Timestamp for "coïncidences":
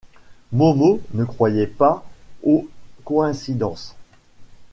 3.05-3.95